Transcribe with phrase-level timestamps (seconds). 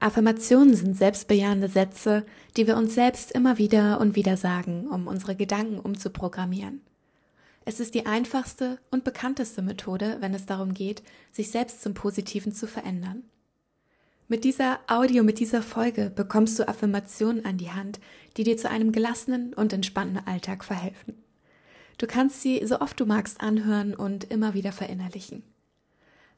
[0.00, 2.24] Affirmationen sind selbstbejahende Sätze,
[2.56, 6.80] die wir uns selbst immer wieder und wieder sagen, um unsere Gedanken umzuprogrammieren.
[7.66, 12.52] Es ist die einfachste und bekannteste Methode, wenn es darum geht, sich selbst zum Positiven
[12.52, 13.24] zu verändern.
[14.26, 18.00] Mit dieser Audio, mit dieser Folge bekommst du Affirmationen an die Hand,
[18.38, 21.22] die dir zu einem gelassenen und entspannten Alltag verhelfen.
[21.98, 25.42] Du kannst sie so oft du magst anhören und immer wieder verinnerlichen.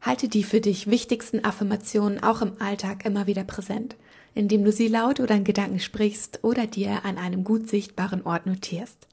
[0.02, 3.94] Halte die für dich wichtigsten Affirmationen auch im Alltag immer wieder präsent,
[4.34, 8.44] indem du sie laut oder in Gedanken sprichst oder dir an einem gut sichtbaren Ort
[8.46, 9.06] notierst.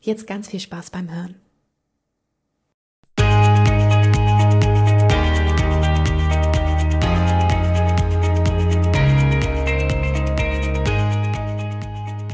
[0.00, 1.34] Jetzt ganz viel Spaß beim Hören.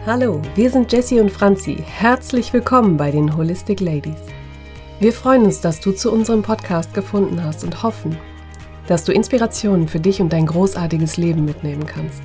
[0.07, 1.83] Hallo, wir sind Jessie und Franzi.
[1.85, 4.36] Herzlich willkommen bei den Holistic Ladies.
[4.99, 8.17] Wir freuen uns, dass du zu unserem Podcast gefunden hast und hoffen,
[8.87, 12.23] dass du Inspirationen für dich und dein großartiges Leben mitnehmen kannst.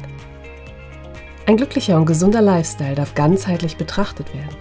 [1.48, 4.56] Ein glücklicher und gesunder Lifestyle darf ganzheitlich betrachtet werden.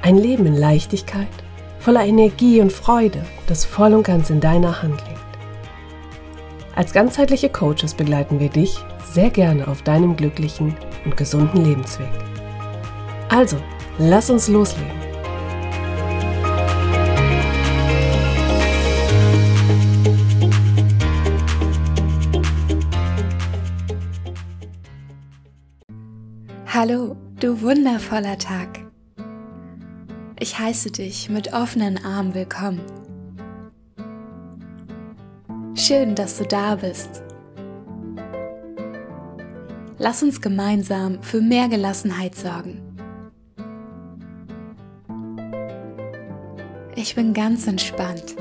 [0.00, 1.28] Ein Leben in Leichtigkeit,
[1.80, 5.20] voller Energie und Freude, das voll und ganz in deiner Hand liegt.
[6.74, 12.08] Als ganzheitliche Coaches begleiten wir dich sehr gerne auf deinem glücklichen und gesunden Lebensweg.
[13.28, 13.58] Also,
[13.98, 15.01] lass uns loslegen.
[26.74, 28.80] Hallo, du wundervoller Tag.
[30.40, 32.80] Ich heiße dich mit offenen Armen willkommen.
[35.74, 37.22] Schön, dass du da bist.
[39.98, 42.80] Lass uns gemeinsam für mehr Gelassenheit sorgen.
[46.96, 48.34] Ich bin ganz entspannt.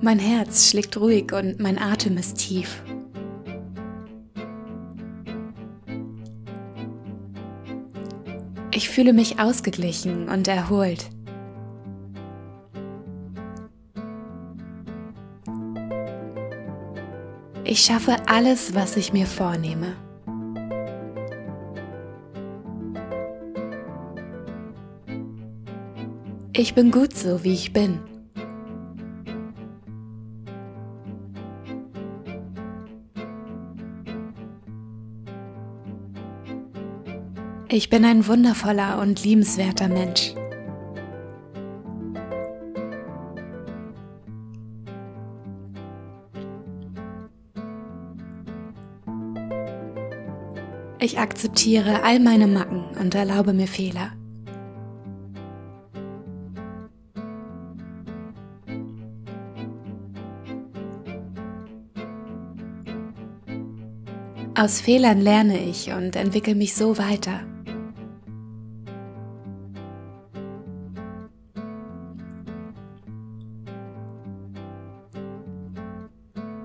[0.00, 2.80] Mein Herz schlägt ruhig und mein Atem ist tief.
[8.72, 11.10] Ich fühle mich ausgeglichen und erholt.
[17.64, 19.96] Ich schaffe alles, was ich mir vornehme.
[26.52, 28.09] Ich bin gut so, wie ich bin.
[37.72, 40.34] Ich bin ein wundervoller und liebenswerter Mensch.
[50.98, 54.14] Ich akzeptiere all meine Macken und erlaube mir Fehler.
[64.56, 67.40] Aus Fehlern lerne ich und entwickle mich so weiter.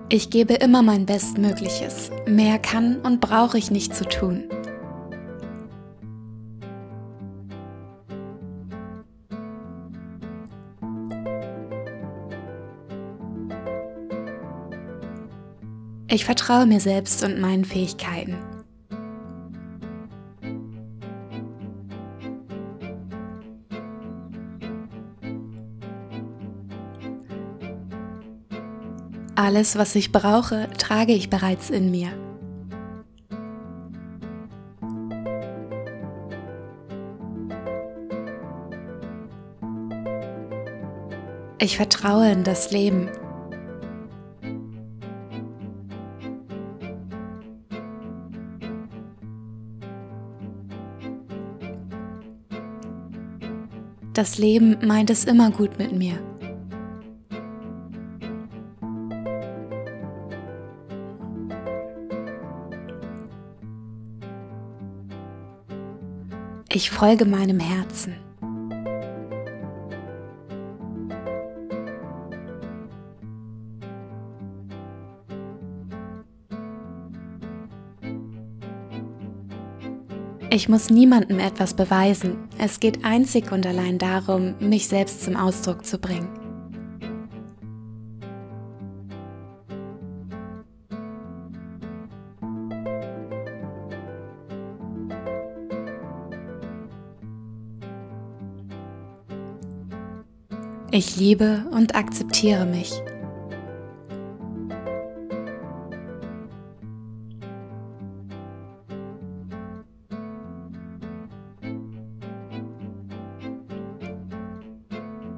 [0.08, 2.12] Ich gebe immer mein Bestmögliches.
[2.28, 4.44] Mehr kann und brauche ich nicht zu tun.
[16.08, 18.55] Ich vertraue mir selbst und meinen Fähigkeiten.
[29.38, 32.10] Alles, was ich brauche, trage ich bereits in mir.
[41.60, 43.10] Ich vertraue in das Leben.
[54.14, 56.20] Das Leben meint es immer gut mit mir.
[66.76, 68.18] Ich folge meinem Herzen.
[80.50, 82.50] Ich muss niemandem etwas beweisen.
[82.58, 86.45] Es geht einzig und allein darum, mich selbst zum Ausdruck zu bringen.
[100.92, 102.94] Ich liebe und akzeptiere mich.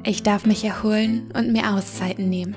[0.03, 2.55] Ich darf mich erholen und mir Auszeiten nehmen.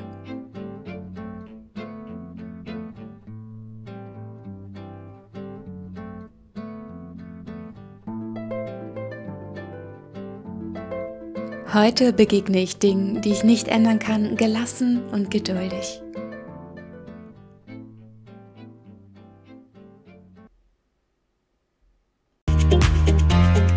[11.72, 16.02] Heute begegne ich Dingen, die ich nicht ändern kann, gelassen und geduldig.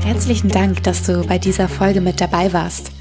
[0.03, 2.91] Herzlichen Dank, dass du bei dieser Folge mit dabei warst.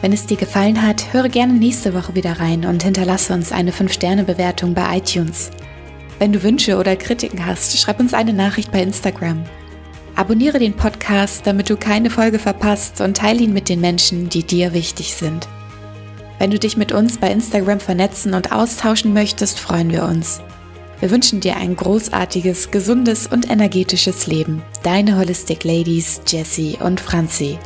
[0.00, 3.70] Wenn es dir gefallen hat, höre gerne nächste Woche wieder rein und hinterlasse uns eine
[3.70, 5.52] 5-Sterne-Bewertung bei iTunes.
[6.18, 9.44] Wenn du Wünsche oder Kritiken hast, schreib uns eine Nachricht bei Instagram.
[10.14, 14.42] Abonniere den Podcast, damit du keine Folge verpasst und teile ihn mit den Menschen, die
[14.42, 15.48] dir wichtig sind.
[16.38, 20.40] Wenn du dich mit uns bei Instagram vernetzen und austauschen möchtest, freuen wir uns.
[21.00, 24.62] Wir wünschen dir ein großartiges, gesundes und energetisches Leben.
[24.82, 27.58] Deine Holistic Ladies, Jessie und Franzi.